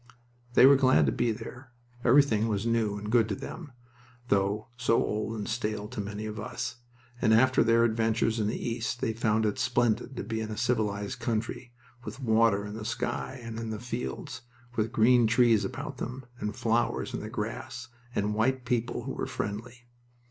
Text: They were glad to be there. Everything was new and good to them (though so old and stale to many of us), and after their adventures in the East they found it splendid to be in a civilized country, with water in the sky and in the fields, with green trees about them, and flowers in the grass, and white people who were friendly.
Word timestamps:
They 0.55 0.65
were 0.65 0.77
glad 0.77 1.05
to 1.05 1.11
be 1.11 1.31
there. 1.31 1.69
Everything 2.03 2.47
was 2.47 2.65
new 2.65 2.97
and 2.97 3.11
good 3.11 3.29
to 3.29 3.35
them 3.35 3.71
(though 4.29 4.69
so 4.75 4.95
old 4.95 5.35
and 5.37 5.47
stale 5.47 5.87
to 5.89 6.01
many 6.01 6.25
of 6.25 6.39
us), 6.39 6.77
and 7.21 7.35
after 7.35 7.63
their 7.63 7.83
adventures 7.83 8.39
in 8.39 8.47
the 8.47 8.57
East 8.57 8.99
they 8.99 9.13
found 9.13 9.45
it 9.45 9.59
splendid 9.59 10.17
to 10.17 10.23
be 10.23 10.39
in 10.39 10.49
a 10.49 10.57
civilized 10.57 11.19
country, 11.19 11.71
with 12.03 12.19
water 12.19 12.65
in 12.65 12.73
the 12.73 12.83
sky 12.83 13.39
and 13.43 13.59
in 13.59 13.69
the 13.69 13.79
fields, 13.79 14.41
with 14.75 14.91
green 14.91 15.27
trees 15.27 15.63
about 15.63 15.97
them, 15.99 16.25
and 16.39 16.55
flowers 16.55 17.13
in 17.13 17.19
the 17.19 17.29
grass, 17.29 17.89
and 18.15 18.33
white 18.33 18.65
people 18.65 19.03
who 19.03 19.11
were 19.11 19.27
friendly. 19.27 19.85